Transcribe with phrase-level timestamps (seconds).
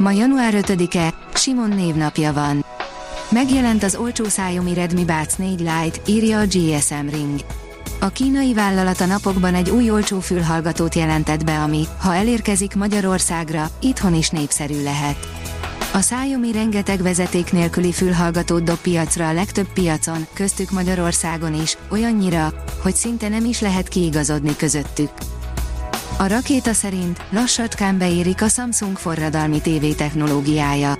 [0.00, 2.64] Ma január 5-e, Simon névnapja van.
[3.30, 7.40] Megjelent az olcsó Xiaomi Redmi Buds 4 Lite, írja a GSM Ring.
[8.00, 13.70] A kínai vállalat a napokban egy új olcsó fülhallgatót jelentett be, ami, ha elérkezik Magyarországra,
[13.80, 15.28] itthon is népszerű lehet.
[15.92, 22.52] A Xiaomi rengeteg vezeték nélküli fülhallgatót dob piacra a legtöbb piacon, köztük Magyarországon is, olyannyira,
[22.82, 25.10] hogy szinte nem is lehet kiigazodni közöttük.
[26.20, 30.96] A rakéta szerint lassacskán beérik a Samsung forradalmi TV technológiája.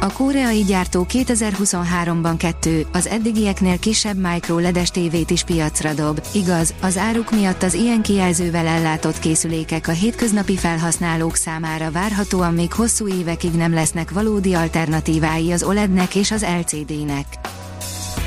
[0.00, 6.22] A koreai gyártó 2023-ban kettő, az eddigieknél kisebb micro ledes tévét is piacra dob.
[6.32, 12.72] Igaz, az áruk miatt az ilyen kijelzővel ellátott készülékek a hétköznapi felhasználók számára várhatóan még
[12.72, 17.26] hosszú évekig nem lesznek valódi alternatívái az OLED-nek és az LCD-nek.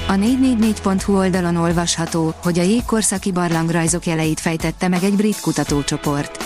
[0.07, 6.45] A 444.hu oldalon olvasható, hogy a jégkorszaki barlangrajzok jeleit fejtette meg egy brit kutatócsoport.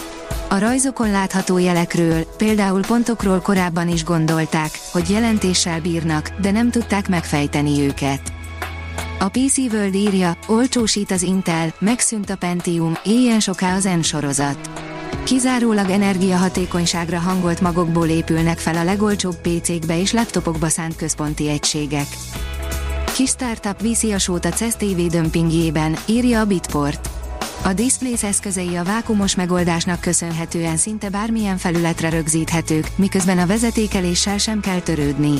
[0.49, 7.09] A rajzokon látható jelekről, például pontokról korábban is gondolták, hogy jelentéssel bírnak, de nem tudták
[7.09, 8.33] megfejteni őket.
[9.19, 14.69] A PC World írja, olcsósít az Intel, megszűnt a Pentium, éljen soká az N sorozat.
[15.23, 22.07] Kizárólag energiahatékonyságra hangolt magokból épülnek fel a legolcsóbb PC-kbe és laptopokba szánt központi egységek.
[23.15, 27.09] Kis startup viszi a sót a CES TV dömpingjében, írja a Bitport.
[27.63, 34.59] A Displays eszközei a vákumos megoldásnak köszönhetően szinte bármilyen felületre rögzíthetők, miközben a vezetékeléssel sem
[34.59, 35.33] kell törődni.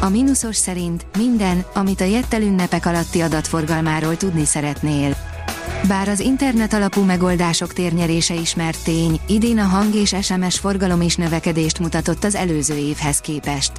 [0.00, 5.16] A mínuszos szerint minden, amit a jettel ünnepek alatti adatforgalmáról tudni szeretnél.
[5.88, 11.16] Bár az internet alapú megoldások térnyerése ismert tény, idén a hang és SMS forgalom is
[11.16, 13.72] növekedést mutatott az előző évhez képest.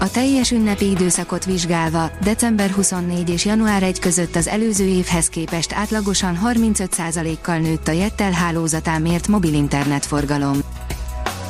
[0.00, 5.72] A teljes ünnepi időszakot vizsgálva, december 24 és január 1 között az előző évhez képest
[5.72, 10.58] átlagosan 35%-kal nőtt a Jettel hálózatán mért mobil internetforgalom.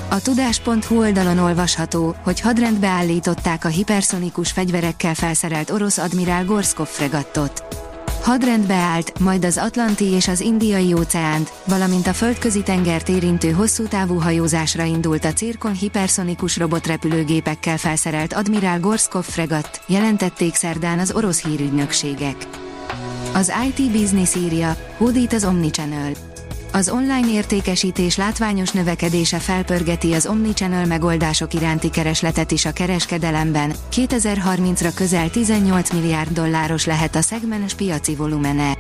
[0.09, 7.65] A tudás.hu oldalon olvasható, hogy hadrendbe állították a hiperszonikus fegyverekkel felszerelt orosz admirál Gorszkov fregattot.
[8.23, 13.87] Hadrendbe állt, majd az Atlanti és az Indiai óceánt, valamint a földközi tengert érintő hosszú
[13.87, 21.43] távú hajózásra indult a Cirkon hiperszonikus robotrepülőgépekkel felszerelt Admiral Gorskov fregatt, jelentették szerdán az orosz
[21.45, 22.37] hírügynökségek.
[23.35, 26.30] Az IT Business írja, hódít az Omnichannel.
[26.73, 33.73] Az online értékesítés látványos növekedése felpörgeti az omnichannel megoldások iránti keresletet is a kereskedelemben.
[33.93, 38.77] 2030-ra közel 18 milliárd dolláros lehet a szegmens piaci volumene.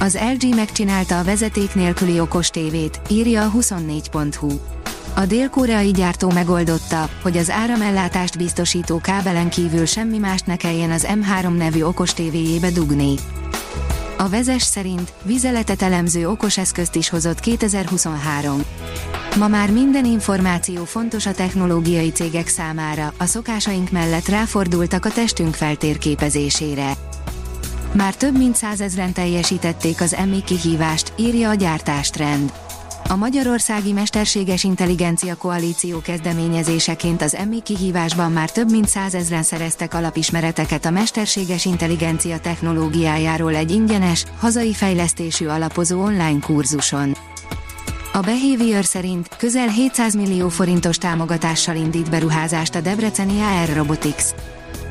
[0.00, 4.48] Az LG megcsinálta a vezeték nélküli okos tévét, írja a 24.hu.
[5.14, 11.06] A dél-koreai gyártó megoldotta, hogy az áramellátást biztosító kábelen kívül semmi mást ne kelljen az
[11.10, 13.14] M3 nevű okos tévéjébe dugni.
[14.20, 18.62] A vezes szerint vizeletet elemző okos eszközt is hozott 2023.
[19.36, 25.54] Ma már minden információ fontos a technológiai cégek számára, a szokásaink mellett ráfordultak a testünk
[25.54, 26.92] feltérképezésére.
[27.92, 32.52] Már több mint százezren teljesítették az EMI kihívást, írja a gyártástrend.
[33.10, 40.84] A Magyarországi Mesterséges Intelligencia Koalíció kezdeményezéseként az EMI kihívásban már több mint százezren szereztek alapismereteket
[40.84, 47.16] a mesterséges intelligencia technológiájáról egy ingyenes, hazai fejlesztésű alapozó online kurzuson.
[48.12, 54.24] A Behavior szerint közel 700 millió forintos támogatással indít beruházást a Debreceni AR Robotics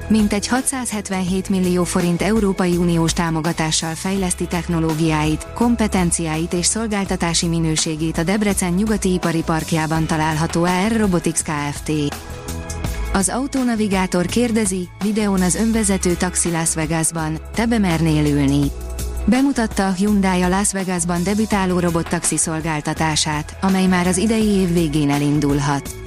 [0.10, 8.74] mintegy 677 millió forint Európai Uniós támogatással fejleszti technológiáit, kompetenciáit és szolgáltatási minőségét a Debrecen
[8.74, 11.92] nyugati ipari parkjában található AR Robotics Kft.
[13.14, 18.72] Az autonavigátor kérdezi, videón az önvezető taxi Las Vegasban, te bemernél ülni.
[19.26, 25.10] Bemutatta a Hyundai a Las Vegasban debütáló robottaxi szolgáltatását, amely már az idei év végén
[25.10, 26.07] elindulhat.